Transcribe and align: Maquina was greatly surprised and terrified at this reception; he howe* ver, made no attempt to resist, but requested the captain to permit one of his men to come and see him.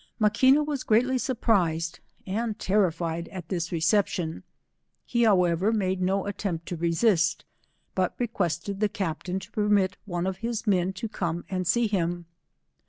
Maquina 0.19 0.63
was 0.65 0.81
greatly 0.83 1.19
surprised 1.19 1.99
and 2.25 2.57
terrified 2.57 3.27
at 3.27 3.49
this 3.49 3.71
reception; 3.71 4.41
he 5.05 5.21
howe* 5.25 5.53
ver, 5.55 5.71
made 5.71 6.01
no 6.01 6.25
attempt 6.25 6.65
to 6.65 6.75
resist, 6.75 7.45
but 7.93 8.15
requested 8.17 8.79
the 8.79 8.89
captain 8.89 9.37
to 9.39 9.51
permit 9.51 9.97
one 10.05 10.25
of 10.25 10.37
his 10.37 10.65
men 10.65 10.91
to 10.93 11.07
come 11.07 11.45
and 11.51 11.67
see 11.67 11.85
him. 11.85 12.25